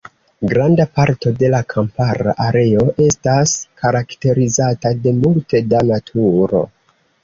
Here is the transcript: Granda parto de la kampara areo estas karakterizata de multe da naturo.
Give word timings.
Granda 0.53 0.85
parto 0.99 1.33
de 1.41 1.51
la 1.57 1.59
kampara 1.75 2.35
areo 2.47 2.87
estas 3.11 3.55
karakterizata 3.85 4.97
de 5.07 5.19
multe 5.23 5.67
da 5.73 5.89
naturo. 5.95 6.69